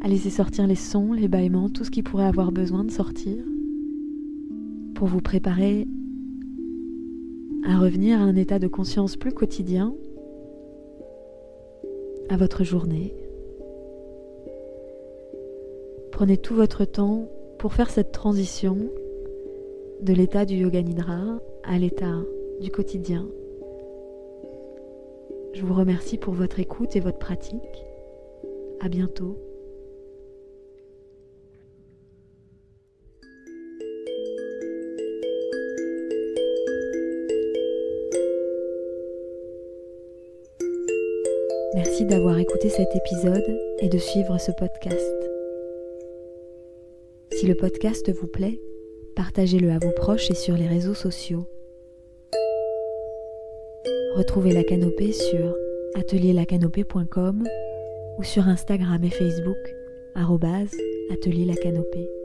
à 0.00 0.08
laisser 0.08 0.30
sortir 0.30 0.66
les 0.66 0.74
sons, 0.74 1.12
les 1.12 1.28
bâillements, 1.28 1.68
tout 1.68 1.84
ce 1.84 1.90
qui 1.90 2.02
pourrait 2.02 2.26
avoir 2.26 2.52
besoin 2.52 2.84
de 2.84 2.90
sortir, 2.90 3.36
pour 4.94 5.08
vous 5.08 5.20
préparer 5.20 5.86
à 7.66 7.78
revenir 7.78 8.20
à 8.20 8.24
un 8.24 8.36
état 8.36 8.58
de 8.58 8.68
conscience 8.68 9.16
plus 9.16 9.32
quotidien, 9.32 9.94
à 12.28 12.36
votre 12.36 12.62
journée. 12.62 13.14
Prenez 16.12 16.36
tout 16.36 16.54
votre 16.54 16.84
temps 16.84 17.28
pour 17.58 17.74
faire 17.74 17.90
cette 17.90 18.12
transition 18.12 18.78
de 20.00 20.12
l'état 20.12 20.44
du 20.44 20.56
yoga 20.56 20.82
nidra 20.82 21.40
à 21.64 21.78
l'état 21.78 22.22
du 22.60 22.70
quotidien. 22.70 23.26
Je 25.54 25.64
vous 25.64 25.74
remercie 25.74 26.18
pour 26.18 26.34
votre 26.34 26.60
écoute 26.60 26.94
et 26.96 27.00
votre 27.00 27.18
pratique. 27.18 27.84
À 28.80 28.88
bientôt. 28.88 29.36
Merci 41.74 42.04
d'avoir 42.04 42.38
écouté 42.38 42.68
cet 42.68 42.94
épisode 42.94 43.58
et 43.80 43.88
de 43.88 43.98
suivre 43.98 44.38
ce 44.38 44.52
podcast. 44.52 45.14
Si 47.32 47.46
le 47.46 47.54
podcast 47.54 48.10
vous 48.12 48.26
plaît, 48.26 48.60
partagez-le 49.18 49.72
à 49.72 49.80
vos 49.80 49.90
proches 49.90 50.30
et 50.30 50.34
sur 50.34 50.56
les 50.56 50.68
réseaux 50.68 50.94
sociaux. 50.94 51.44
Retrouvez 54.14 54.52
la 54.52 54.62
canopée 54.62 55.12
sur 55.12 55.56
atelierlacanopée.com 55.96 57.44
ou 58.18 58.22
sur 58.22 58.46
Instagram 58.46 59.02
et 59.02 59.10
Facebook, 59.10 59.56
atelier 61.10 61.46
la 61.46 61.56
canopée. 61.56 62.17